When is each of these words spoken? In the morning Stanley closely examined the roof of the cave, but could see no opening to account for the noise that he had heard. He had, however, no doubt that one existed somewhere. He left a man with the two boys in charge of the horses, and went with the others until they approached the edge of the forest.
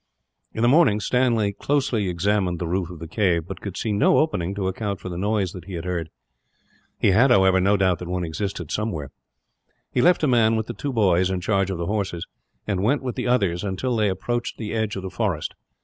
In 0.51 0.63
the 0.63 0.67
morning 0.67 0.99
Stanley 0.99 1.53
closely 1.53 2.09
examined 2.09 2.57
the 2.57 2.65
roof 2.67 2.89
of 2.89 2.97
the 2.97 3.07
cave, 3.07 3.43
but 3.47 3.61
could 3.61 3.77
see 3.77 3.91
no 3.91 4.17
opening 4.17 4.55
to 4.55 4.67
account 4.67 4.99
for 4.99 5.09
the 5.09 5.15
noise 5.19 5.51
that 5.51 5.65
he 5.65 5.73
had 5.73 5.85
heard. 5.85 6.09
He 6.97 7.11
had, 7.11 7.29
however, 7.29 7.61
no 7.61 7.77
doubt 7.77 7.99
that 7.99 8.07
one 8.07 8.23
existed 8.23 8.71
somewhere. 8.71 9.11
He 9.91 10.01
left 10.01 10.23
a 10.23 10.27
man 10.27 10.55
with 10.55 10.65
the 10.65 10.73
two 10.73 10.91
boys 10.91 11.29
in 11.29 11.39
charge 11.39 11.69
of 11.69 11.77
the 11.77 11.85
horses, 11.85 12.25
and 12.65 12.81
went 12.81 13.03
with 13.03 13.15
the 13.15 13.27
others 13.27 13.63
until 13.63 13.95
they 13.95 14.09
approached 14.09 14.57
the 14.57 14.73
edge 14.73 14.95
of 14.95 15.03
the 15.03 15.11
forest. 15.11 15.53